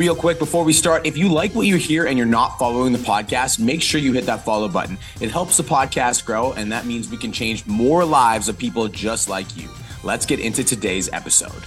[0.00, 2.94] Real quick before we start, if you like what you hear and you're not following
[2.94, 4.96] the podcast, make sure you hit that follow button.
[5.20, 8.88] It helps the podcast grow, and that means we can change more lives of people
[8.88, 9.68] just like you.
[10.02, 11.66] Let's get into today's episode.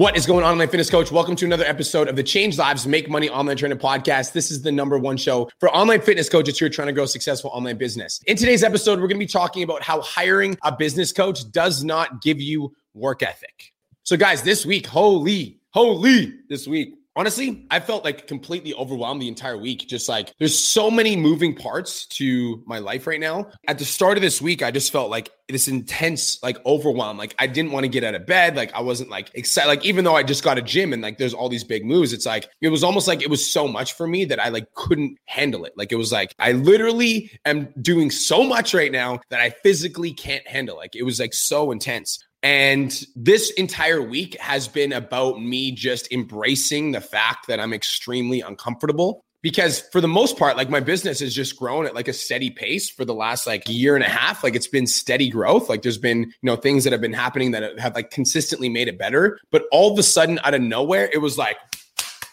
[0.00, 1.12] What is going on, online fitness coach?
[1.12, 4.32] Welcome to another episode of the Change Lives Make Money Online Training Podcast.
[4.32, 7.04] This is the number one show for online fitness coaches who are trying to grow
[7.04, 8.18] successful online business.
[8.26, 11.84] In today's episode, we're going to be talking about how hiring a business coach does
[11.84, 13.74] not give you work ethic.
[14.04, 19.28] So, guys, this week, holy, holy, this week, honestly, I felt like completely overwhelmed the
[19.28, 19.88] entire week.
[19.88, 23.50] Just like there's so many moving parts to my life right now.
[23.68, 27.18] At the start of this week, I just felt like this intense, like overwhelm.
[27.18, 28.56] Like I didn't want to get out of bed.
[28.56, 29.68] Like I wasn't like excited.
[29.68, 32.12] Like even though I just got a gym and like there's all these big moves,
[32.12, 34.72] it's like it was almost like it was so much for me that I like
[34.74, 35.72] couldn't handle it.
[35.76, 40.12] Like it was like I literally am doing so much right now that I physically
[40.12, 40.76] can't handle.
[40.76, 42.24] Like it was like so intense.
[42.42, 48.40] And this entire week has been about me just embracing the fact that I'm extremely
[48.40, 52.12] uncomfortable because for the most part like my business has just grown at like a
[52.12, 54.44] steady pace for the last like year and a half.
[54.44, 55.68] Like it's been steady growth.
[55.68, 58.88] Like there's been you know things that have been happening that have like consistently made
[58.88, 59.38] it better.
[59.50, 61.56] But all of a sudden out of nowhere it was like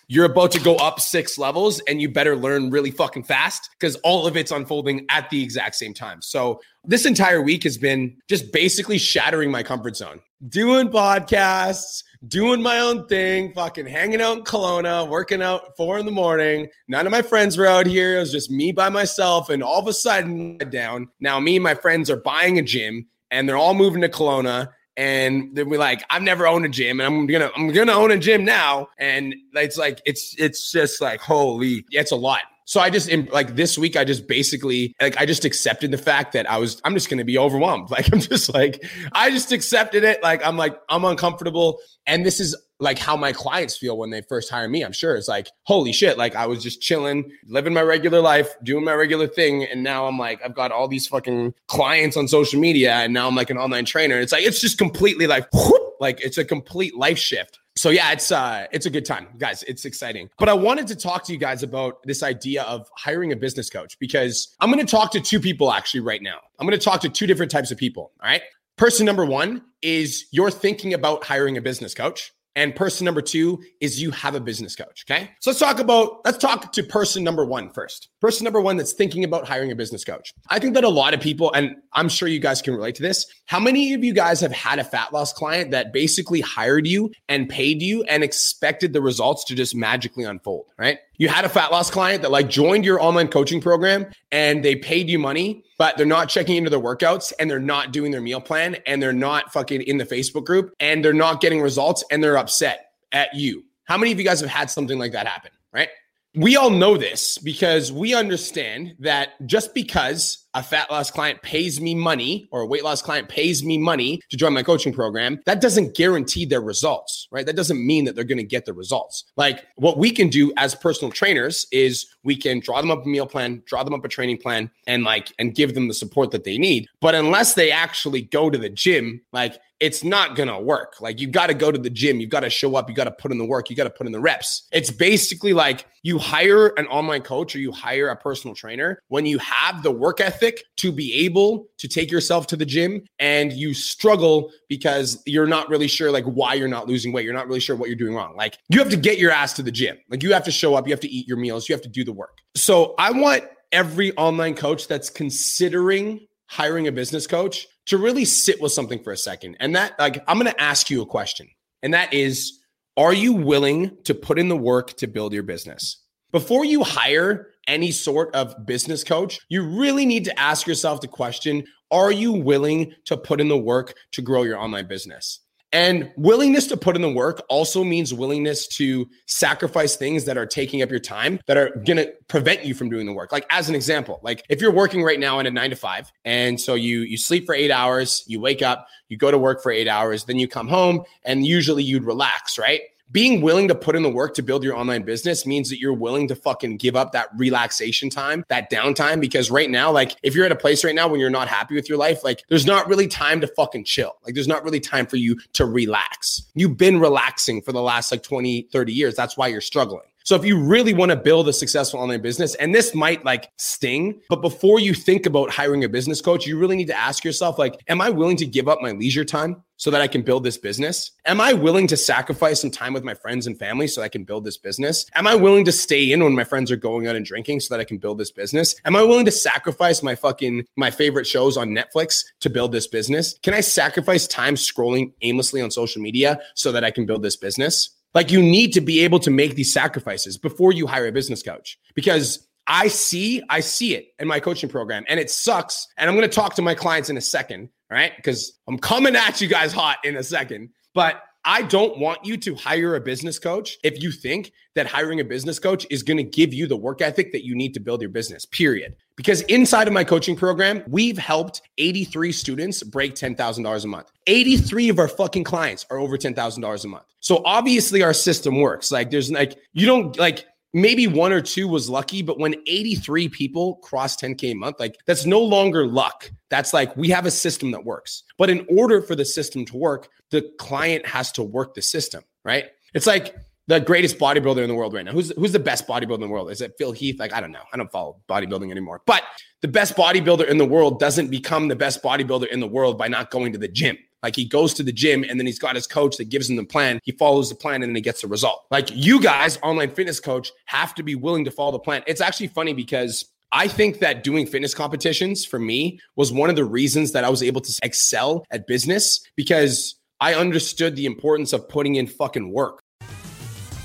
[0.08, 3.96] you're about to go up six levels and you better learn really fucking fast because
[3.98, 6.22] all of it's unfolding at the exact same time.
[6.22, 12.62] So, this entire week has been just basically shattering my comfort zone, doing podcasts, doing
[12.62, 16.70] my own thing, fucking hanging out in Kelowna, working out four in the morning.
[16.88, 18.16] None of my friends were out here.
[18.16, 19.50] It was just me by myself.
[19.50, 21.10] And all of a sudden, down.
[21.20, 24.70] Now, me and my friends are buying a gym and they're all moving to Kelowna
[24.98, 28.12] and then we like I've never owned a gym and I'm gonna I'm gonna own
[28.12, 28.88] a gym now.
[28.98, 32.42] And it's like it's it's just like holy it's a lot.
[32.66, 36.34] So I just like this week I just basically like I just accepted the fact
[36.34, 37.90] that I was I'm just to be overwhelmed.
[37.98, 40.22] Like I'm just like I just accepted it.
[40.24, 41.78] Like I'm like I'm uncomfortable.
[42.08, 44.84] And this is like how my clients feel when they first hire me.
[44.84, 48.56] I'm sure it's like, holy shit, like I was just chilling, living my regular life,
[48.64, 49.64] doing my regular thing.
[49.64, 52.94] And now I'm like, I've got all these fucking clients on social media.
[52.94, 54.20] And now I'm like an online trainer.
[54.20, 57.60] It's like, it's just completely like, whoop, like it's a complete life shift.
[57.76, 59.62] So yeah, it's uh it's a good time, guys.
[59.64, 60.32] It's exciting.
[60.40, 63.70] But I wanted to talk to you guys about this idea of hiring a business
[63.70, 66.40] coach because I'm going to talk to two people actually right now.
[66.60, 68.42] I'm going to talk to two different types of people, all right?
[68.78, 72.32] Person number 1 is you're thinking about hiring a business coach.
[72.58, 75.06] And person number two is you have a business coach.
[75.08, 75.30] Okay.
[75.42, 78.10] So let's talk about, let's talk to person number one first.
[78.20, 80.34] Person number one that's thinking about hiring a business coach.
[80.50, 83.04] I think that a lot of people, and I'm sure you guys can relate to
[83.04, 83.28] this.
[83.46, 87.12] How many of you guys have had a fat loss client that basically hired you
[87.30, 90.98] and paid you and expected the results to just magically unfold, right?
[91.20, 94.76] You had a fat loss client that like joined your online coaching program and they
[94.76, 98.22] paid you money, but they're not checking into their workouts and they're not doing their
[98.22, 102.04] meal plan and they're not fucking in the Facebook group and they're not getting results
[102.12, 103.64] and they're upset at you.
[103.86, 105.90] How many of you guys have had something like that happen, right?
[106.36, 111.80] We all know this because we understand that just because a fat loss client pays
[111.80, 115.40] me money or a weight loss client pays me money to join my coaching program,
[115.46, 117.46] that doesn't guarantee their results, right?
[117.46, 119.26] That doesn't mean that they're going to get the results.
[119.38, 123.08] Like what we can do as personal trainers is we can draw them up a
[123.08, 126.32] meal plan, draw them up a training plan and like and give them the support
[126.32, 126.88] that they need.
[127.02, 131.00] But unless they actually go to the gym, like it's not gonna work.
[131.02, 133.04] Like you got to go to the gym, you got to show up, you got
[133.04, 134.68] to put in the work, you got to put in the reps.
[134.72, 139.26] It's basically like you hire an online coach or you hire a personal trainer when
[139.26, 140.47] you have the work ethic
[140.78, 145.70] to be able to take yourself to the gym and you struggle because you're not
[145.70, 147.26] really sure like why you're not losing weight.
[147.26, 148.36] You're not really sure what you're doing wrong.
[148.36, 149.98] Like you have to get your ass to the gym.
[150.10, 151.90] Like you have to show up, you have to eat your meals, you have to
[151.90, 152.38] do the work.
[152.56, 158.62] So I want every online coach that's considering hiring a business coach to really sit
[158.62, 159.58] with something for a second.
[159.60, 161.48] And that like I'm going to ask you a question.
[161.84, 162.60] And that is
[162.98, 166.04] are you willing to put in the work to build your business?
[166.32, 171.08] Before you hire any sort of business coach, you really need to ask yourself the
[171.08, 175.40] question Are you willing to put in the work to grow your online business?
[175.74, 180.46] And willingness to put in the work also means willingness to sacrifice things that are
[180.46, 183.34] taking up your time that are going to prevent you from doing the work.
[183.34, 186.12] Like as an example, like if you're working right now in a 9 to 5
[186.24, 189.62] and so you you sleep for 8 hours, you wake up, you go to work
[189.62, 192.82] for 8 hours, then you come home and usually you'd relax, right?
[193.12, 195.94] Being willing to put in the work to build your online business means that you're
[195.94, 199.20] willing to fucking give up that relaxation time, that downtime.
[199.22, 201.76] Because right now, like if you're at a place right now when you're not happy
[201.76, 204.16] with your life, like there's not really time to fucking chill.
[204.26, 206.44] Like there's not really time for you to relax.
[206.56, 209.16] You've been relaxing for the last like 20, 30 years.
[209.16, 210.08] That's why you're struggling.
[210.28, 213.50] So if you really want to build a successful online business, and this might like
[213.56, 217.24] sting, but before you think about hiring a business coach, you really need to ask
[217.24, 220.24] yourself, like, am I willing to give up my leisure time so that I can
[220.24, 221.12] build this business?
[221.26, 224.26] Am I willing to sacrifice some time with my friends and family so I can
[224.26, 225.06] build this business?
[225.16, 227.74] Am I willing to stay in when my friends are going out and drinking so
[227.74, 228.76] that I can build this business?
[228.84, 232.88] Am I willing to sacrifice my fucking my favorite shows on Netflix to build this
[232.88, 233.40] business?
[233.44, 237.38] Can I sacrifice time scrolling aimlessly on social media so that I can build this
[237.38, 237.97] business?
[238.14, 241.44] Like you need to be able to make these sacrifices before you hire a business
[241.44, 245.88] coach because I see, I see it in my coaching program and it sucks.
[245.98, 248.14] And I'm going to talk to my clients in a second, right?
[248.16, 250.70] Because I'm coming at you guys hot in a second.
[250.94, 255.22] But I don't want you to hire a business coach if you think that hiring
[255.22, 257.80] a business coach is going to give you the work ethic that you need to
[257.80, 258.96] build your business, period.
[259.18, 264.12] Because inside of my coaching program, we've helped 83 students break $10,000 a month.
[264.28, 267.06] 83 of our fucking clients are over $10,000 a month.
[267.20, 268.92] So obviously our system works.
[268.92, 273.30] Like there's like, you don't like, maybe one or two was lucky, but when 83
[273.30, 276.30] people cross 10K a month, like that's no longer luck.
[276.50, 278.24] That's like we have a system that works.
[278.38, 282.24] But in order for the system to work, the client has to work the system,
[282.46, 282.66] right?
[282.94, 283.36] It's like
[283.68, 285.12] the greatest bodybuilder in the world right now.
[285.12, 286.52] Who's who's the best bodybuilder in the world?
[286.52, 287.20] Is it Phil Heath?
[287.20, 287.64] Like I don't know.
[287.72, 289.02] I don't follow bodybuilding anymore.
[289.06, 289.24] But
[289.62, 293.08] the best bodybuilder in the world doesn't become the best bodybuilder in the world by
[293.08, 293.98] not going to the gym.
[294.24, 296.56] Like he goes to the gym and then he's got his coach that gives him
[296.56, 297.00] the plan.
[297.04, 298.66] He follows the plan and then he gets the result.
[298.72, 302.04] Like you guys, online fitness coach, have to be willing to follow the plan.
[302.08, 306.56] It's actually funny because I think that doing fitness competitions for me was one of
[306.56, 311.54] the reasons that I was able to excel at business because I understood the importance
[311.54, 312.82] of putting in fucking work.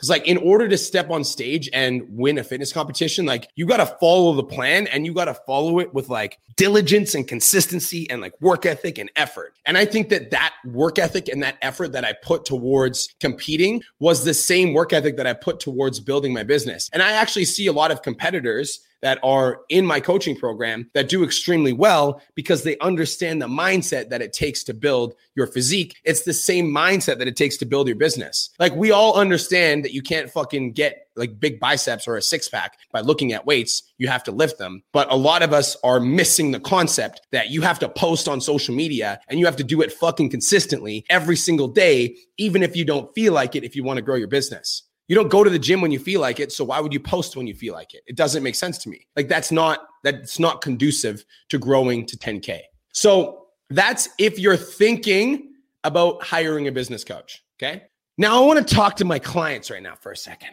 [0.00, 3.66] Because, like, in order to step on stage and win a fitness competition, like, you
[3.66, 7.28] got to follow the plan and you got to follow it with like diligence and
[7.28, 9.54] consistency and like work ethic and effort.
[9.66, 13.82] And I think that that work ethic and that effort that I put towards competing
[13.98, 16.88] was the same work ethic that I put towards building my business.
[16.92, 21.08] And I actually see a lot of competitors that are in my coaching program that
[21.08, 25.96] do extremely well because they understand the mindset that it takes to build your physique.
[26.04, 28.50] It's the same mindset that it takes to build your business.
[28.58, 32.48] Like we all understand that you can't fucking get like big biceps or a six
[32.48, 33.82] pack by looking at weights.
[33.98, 34.82] You have to lift them.
[34.92, 38.40] But a lot of us are missing the concept that you have to post on
[38.40, 42.76] social media and you have to do it fucking consistently every single day, even if
[42.76, 44.84] you don't feel like it, if you want to grow your business.
[45.10, 46.52] You don't go to the gym when you feel like it.
[46.52, 48.04] So why would you post when you feel like it?
[48.06, 49.08] It doesn't make sense to me.
[49.16, 52.60] Like that's not that's not conducive to growing to 10K.
[52.92, 57.44] So that's if you're thinking about hiring a business coach.
[57.58, 57.82] Okay.
[58.18, 60.50] Now I want to talk to my clients right now for a second.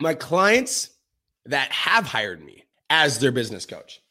[0.00, 0.90] My clients
[1.46, 4.02] that have hired me as their business coach.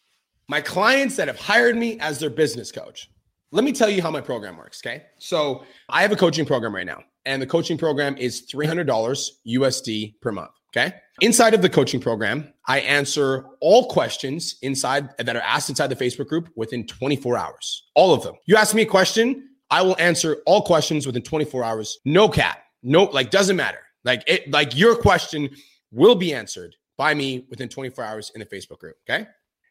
[0.48, 3.12] My clients that have hired me as their business coach.
[3.52, 4.82] Let me tell you how my program works.
[4.82, 5.04] Okay.
[5.18, 10.20] So I have a coaching program right now and the coaching program is $300 USD
[10.22, 10.52] per month.
[10.76, 10.94] Okay.
[11.22, 15.96] Inside of the coaching program, I answer all questions inside that are asked inside the
[15.96, 17.90] Facebook group within 24 hours.
[17.96, 18.36] All of them.
[18.46, 22.00] You ask me a question, I will answer all questions within 24 hours.
[22.06, 22.64] No cap.
[22.84, 23.80] No, like doesn't matter.
[24.04, 25.50] Like it, like your question
[25.92, 28.96] will be answered by me within 24 hours in the Facebook group.
[29.10, 29.28] Okay.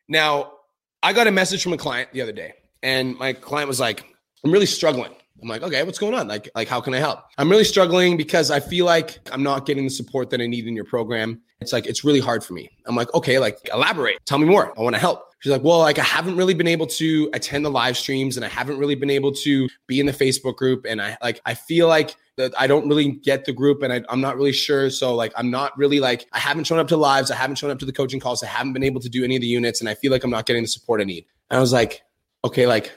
[0.09, 0.53] Now,
[1.03, 4.05] I got a message from a client the other day, and my client was like,
[4.45, 5.13] I'm really struggling.
[5.43, 6.29] I'm like, okay, what's going on?
[6.29, 7.21] Like, like how can I help?
[7.39, 10.67] I'm really struggling because I feel like I'm not getting the support that I need
[10.67, 11.41] in your program.
[11.61, 12.71] It's like it's really hard for me.
[12.87, 14.19] I'm like, okay, like elaborate.
[14.27, 14.73] Tell me more.
[14.79, 15.25] I want to help.
[15.41, 18.45] She's like, well, like I haven't really been able to attend the live streams and
[18.45, 20.85] I haven't really been able to be in the Facebook group.
[20.89, 24.03] And I like I feel like that I don't really get the group and I,
[24.09, 24.91] I'm not really sure.
[24.91, 27.71] So like I'm not really like I haven't shown up to lives, I haven't shown
[27.71, 29.81] up to the coaching calls, I haven't been able to do any of the units,
[29.81, 31.27] and I feel like I'm not getting the support I need.
[31.51, 32.03] And I was like,
[32.45, 32.93] okay, like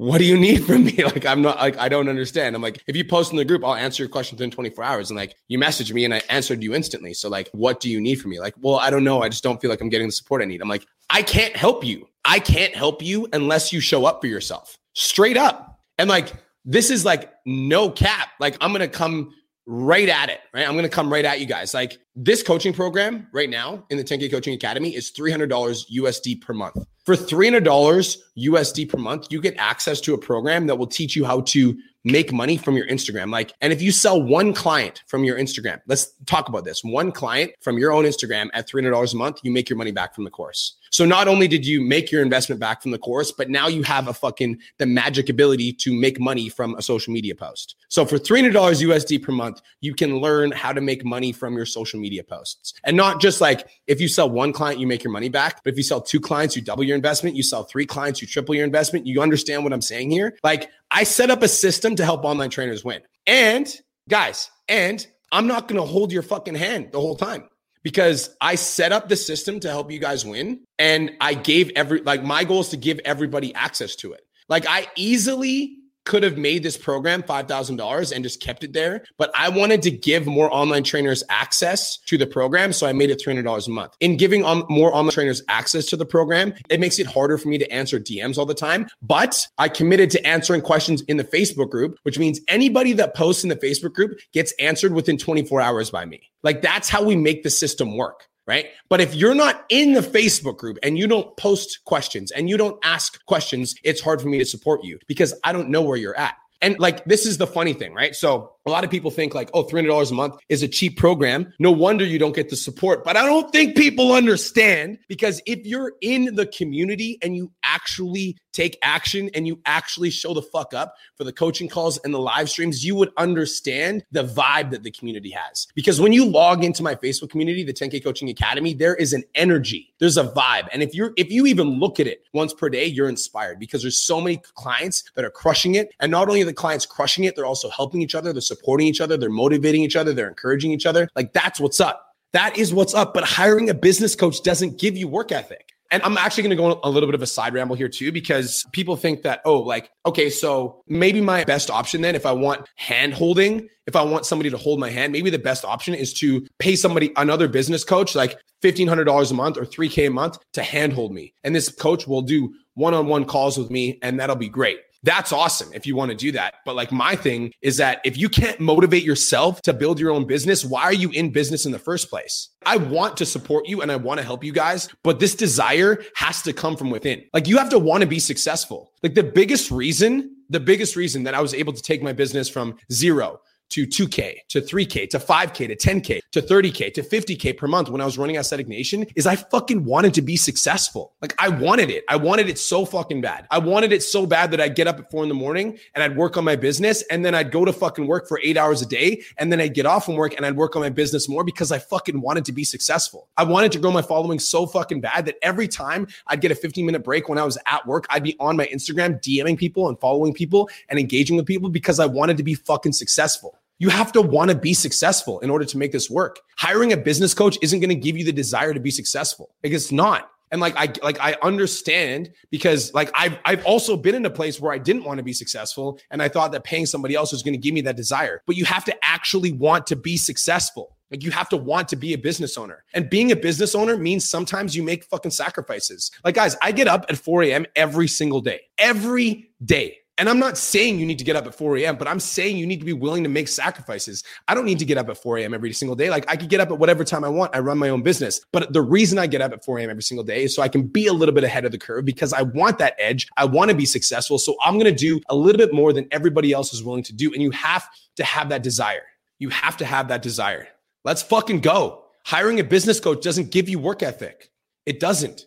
[0.00, 0.92] what do you need from me?
[1.10, 2.56] Like, I'm not like, I don't understand.
[2.56, 5.10] I'm like, if you post in the group, I'll answer your question within 24 hours.
[5.10, 7.12] And like, you message me and I answered you instantly.
[7.12, 8.40] So, like, what do you need from me?
[8.40, 9.22] Like, well, I don't know.
[9.22, 10.62] I just don't feel like I'm getting the support I need.
[10.62, 12.08] I'm like, I can't help you.
[12.24, 15.80] I can't help you unless you show up for yourself straight up.
[15.98, 16.32] And like,
[16.64, 18.28] this is like no cap.
[18.38, 19.34] Like, I'm going to come
[19.66, 20.66] right at it, right?
[20.66, 21.74] I'm going to come right at you guys.
[21.74, 25.48] Like, this coaching program right now in the 10K Coaching Academy is $300
[25.94, 26.78] USD per month.
[27.10, 31.24] For $300 USD per month, you get access to a program that will teach you
[31.24, 33.30] how to make money from your Instagram.
[33.30, 36.82] Like, and if you sell one client from your Instagram, let's talk about this.
[36.82, 40.14] One client from your own Instagram at $300 a month, you make your money back
[40.14, 40.76] from the course.
[40.90, 43.82] So not only did you make your investment back from the course, but now you
[43.84, 47.76] have a fucking the magic ability to make money from a social media post.
[47.88, 51.66] So for $300 USD per month, you can learn how to make money from your
[51.66, 52.74] social media posts.
[52.82, 55.72] And not just like if you sell one client, you make your money back, but
[55.72, 58.54] if you sell two clients, you double your investment, you sell three clients, you triple
[58.54, 59.06] your investment.
[59.06, 60.36] You understand what I'm saying here?
[60.42, 63.02] Like I set up a system to help online trainers win.
[63.26, 63.72] And
[64.08, 67.48] guys, and I'm not going to hold your fucking hand the whole time
[67.82, 70.64] because I set up the system to help you guys win.
[70.78, 74.22] And I gave every, like, my goal is to give everybody access to it.
[74.48, 79.04] Like, I easily could have made this program $5,000 and just kept it there.
[79.18, 82.72] But I wanted to give more online trainers access to the program.
[82.72, 83.96] So I made it $300 a month.
[84.00, 87.48] In giving on more online trainers access to the program, it makes it harder for
[87.48, 88.88] me to answer DMs all the time.
[89.02, 93.42] But I committed to answering questions in the Facebook group, which means anybody that posts
[93.42, 96.30] in the Facebook group gets answered within 24 hours by me.
[96.42, 98.66] Like that's how we make the system work right?
[98.88, 102.56] But if you're not in the Facebook group and you don't post questions and you
[102.56, 105.96] don't ask questions, it's hard for me to support you because I don't know where
[105.96, 106.34] you're at.
[106.62, 108.14] And like, this is the funny thing, right?
[108.14, 111.52] So a lot of people think like, oh, $300 a month is a cheap program.
[111.58, 113.02] No wonder you don't get the support.
[113.02, 118.36] But I don't think people understand because if you're in the community and you actually
[118.52, 122.18] take action and you actually show the fuck up for the coaching calls and the
[122.18, 125.66] live streams, you would understand the vibe that the community has.
[125.74, 129.24] Because when you log into my Facebook community, the 10K Coaching Academy, there is an
[129.34, 130.68] energy, there's a vibe.
[130.72, 133.82] And if you're, if you even look at it once per day, you're inspired because
[133.82, 135.92] there's so many clients that are crushing it.
[136.00, 138.86] And not only are the clients crushing it, they're also helping each other, they're supporting
[138.86, 141.08] each other, they're motivating each other, they're encouraging each other.
[141.14, 142.06] Like that's what's up.
[142.32, 143.12] That is what's up.
[143.12, 145.69] But hiring a business coach doesn't give you work ethic.
[145.90, 148.12] And I'm actually going to go a little bit of a side ramble here too,
[148.12, 152.32] because people think that, oh, like, okay, so maybe my best option then, if I
[152.32, 155.94] want hand holding, if I want somebody to hold my hand, maybe the best option
[155.94, 160.38] is to pay somebody, another business coach, like $1,500 a month or 3K a month
[160.52, 161.34] to handhold me.
[161.42, 164.78] And this coach will do one on one calls with me, and that'll be great
[165.02, 166.54] that's awesome if you want to do that.
[166.64, 170.26] But like my thing is that if you can't motivate yourself to build your own
[170.26, 172.50] business, why are you in business in the first place?
[172.66, 176.02] I want to support you and I want to help you guys, but this desire
[176.14, 177.22] has to come from within.
[177.32, 178.92] Like you have to want to be successful.
[179.02, 182.48] Like the biggest reason, the biggest reason that I was able to take my business
[182.48, 187.66] from zero to 2K, to 3K, to 5K, to 10K, to 30K, to 50K per
[187.66, 191.14] month when I was running Aesthetic Nation is I fucking wanted to be successful.
[191.22, 192.04] Like I wanted it.
[192.08, 193.46] I wanted it so fucking bad.
[193.50, 196.02] I wanted it so bad that I'd get up at four in the morning and
[196.02, 198.82] I'd work on my business and then I'd go to fucking work for eight hours
[198.82, 201.28] a day and then I'd get off from work and I'd work on my business
[201.28, 203.28] more because I fucking wanted to be successful.
[203.36, 206.56] I wanted to grow my following so fucking bad that every time I'd get a
[206.56, 209.88] 15 minute break when I was at work, I'd be on my Instagram DMing people
[209.88, 213.59] and following people and engaging with people because I wanted to be fucking successful.
[213.80, 216.40] You have to want to be successful in order to make this work.
[216.58, 219.54] Hiring a business coach isn't going to give you the desire to be successful.
[219.64, 220.30] Like it's not.
[220.52, 224.60] And like I like I understand because like I've I've also been in a place
[224.60, 227.42] where I didn't want to be successful and I thought that paying somebody else was
[227.42, 228.42] going to give me that desire.
[228.46, 230.96] But you have to actually want to be successful.
[231.10, 232.84] Like you have to want to be a business owner.
[232.92, 236.10] And being a business owner means sometimes you make fucking sacrifices.
[236.22, 237.66] Like guys, I get up at 4 a.m.
[237.76, 238.60] every single day.
[238.76, 239.99] Every day.
[240.20, 242.58] And I'm not saying you need to get up at 4 a.m., but I'm saying
[242.58, 244.22] you need to be willing to make sacrifices.
[244.48, 245.54] I don't need to get up at 4 a.m.
[245.54, 246.10] every single day.
[246.10, 247.56] Like I could get up at whatever time I want.
[247.56, 248.38] I run my own business.
[248.52, 249.88] But the reason I get up at 4 a.m.
[249.88, 252.04] every single day is so I can be a little bit ahead of the curve
[252.04, 253.28] because I want that edge.
[253.38, 254.38] I want to be successful.
[254.38, 257.14] So I'm going to do a little bit more than everybody else is willing to
[257.14, 257.32] do.
[257.32, 259.06] And you have to have that desire.
[259.38, 260.68] You have to have that desire.
[261.02, 262.04] Let's fucking go.
[262.26, 264.50] Hiring a business coach doesn't give you work ethic.
[264.84, 265.46] It doesn't.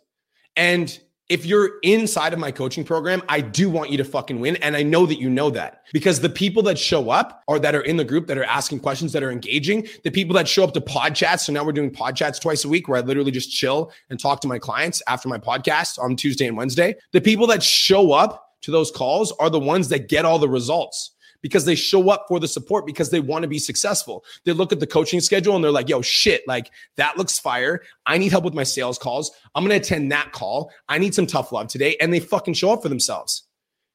[0.55, 0.99] And
[1.29, 4.57] if you're inside of my coaching program, I do want you to fucking win.
[4.57, 7.75] And I know that you know that because the people that show up or that
[7.75, 10.63] are in the group that are asking questions, that are engaging, the people that show
[10.63, 11.45] up to pod chats.
[11.45, 14.19] So now we're doing pod chats twice a week where I literally just chill and
[14.19, 16.95] talk to my clients after my podcast on Tuesday and Wednesday.
[17.13, 20.49] The people that show up to those calls are the ones that get all the
[20.49, 21.12] results
[21.43, 24.23] because they show up for the support because they want to be successful.
[24.45, 27.83] They look at the coaching schedule and they're like, yo, shit, like that looks fire.
[28.07, 29.31] I need help with my sales calls.
[29.53, 30.71] I'm going to attend that call.
[30.89, 31.95] I need some tough love today.
[32.01, 33.43] And they fucking show up for themselves.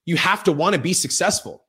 [0.05, 1.65] You have to want to be successful.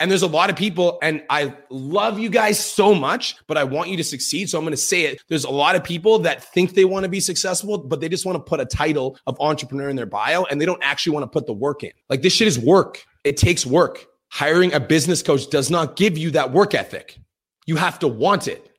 [0.00, 3.64] And there's a lot of people, and I love you guys so much, but I
[3.64, 4.48] want you to succeed.
[4.48, 5.20] So I'm going to say it.
[5.28, 8.24] There's a lot of people that think they want to be successful, but they just
[8.24, 11.24] want to put a title of entrepreneur in their bio and they don't actually want
[11.24, 11.90] to put the work in.
[12.08, 13.04] Like this shit is work.
[13.24, 14.06] It takes work.
[14.30, 17.18] Hiring a business coach does not give you that work ethic.
[17.66, 18.70] You have to want it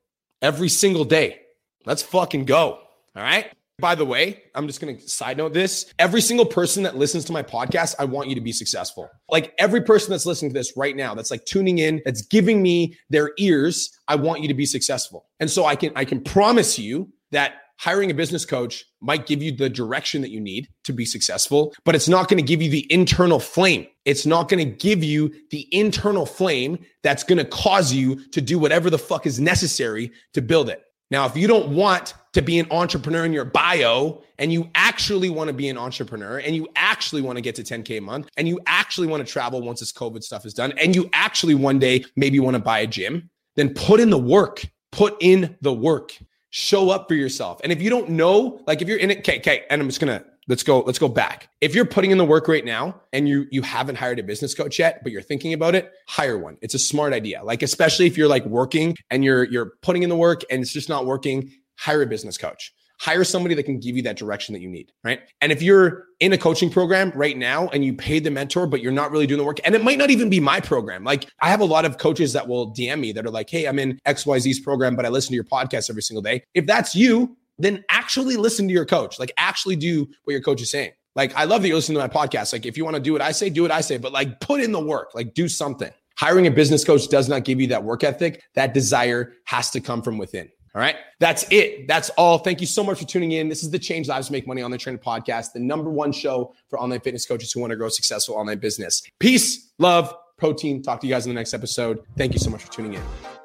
[0.42, 1.42] every single day.
[1.86, 2.80] Let's fucking go.
[3.16, 3.52] All right.
[3.80, 5.94] By the way, I'm just going to side note this.
[6.00, 9.10] Every single person that listens to my podcast, I want you to be successful.
[9.30, 12.62] Like every person that's listening to this right now, that's like tuning in, that's giving
[12.62, 15.28] me their ears, I want you to be successful.
[15.40, 19.42] And so I can I can promise you that hiring a business coach might give
[19.42, 22.62] you the direction that you need to be successful, but it's not going to give
[22.62, 23.88] you the internal flame.
[24.04, 28.42] It's not going to give you the internal flame that's going to cause you to
[28.42, 30.84] do whatever the fuck is necessary to build it.
[31.10, 35.30] Now, if you don't want to be an entrepreneur in your bio and you actually
[35.30, 38.28] want to be an entrepreneur and you actually want to get to 10K a month
[38.36, 41.56] and you actually want to travel once this COVID stuff is done and you actually
[41.56, 44.66] one day maybe want to buy a gym, then put in the work.
[44.92, 46.18] Put in the work.
[46.52, 47.62] Show up for yourself.
[47.64, 50.00] And if you don't know, like if you're in it, okay, okay, and I'm just
[50.00, 51.50] gonna let's go let's go back.
[51.62, 54.54] If you're putting in the work right now and you you haven't hired a business
[54.54, 56.58] coach yet but you're thinking about it hire one.
[56.62, 57.44] It's a smart idea.
[57.44, 60.74] Like especially if you're like working and you're you're putting in the work and it's
[60.74, 64.54] just not working hire a business coach hire somebody that can give you that direction
[64.54, 67.94] that you need right and if you're in a coaching program right now and you
[67.94, 70.30] paid the mentor but you're not really doing the work and it might not even
[70.30, 73.26] be my program like i have a lot of coaches that will dm me that
[73.26, 76.22] are like hey i'm in xyz's program but i listen to your podcast every single
[76.22, 79.20] day if that's you then actually listen to your coach.
[79.20, 80.92] Like actually do what your coach is saying.
[81.16, 82.54] Like I love that you listen to my podcast.
[82.54, 84.40] Like if you want to do what I say, do what I say, but like
[84.40, 85.92] put in the work, like do something.
[86.18, 88.42] Hiring a business coach does not give you that work ethic.
[88.56, 90.50] That desire has to come from within.
[90.80, 90.96] All right.
[91.20, 91.90] That's it.
[91.90, 92.38] That's all.
[92.38, 93.50] Thank you so much for tuning in.
[93.50, 96.80] This is the Change Lives Make Money Online Training podcast, the number one show for
[96.80, 99.04] online fitness coaches who want to grow successful online business.
[99.20, 100.82] Peace, love, protein.
[100.82, 102.00] Talk to you guys in the next episode.
[102.16, 103.39] Thank you so much for tuning in.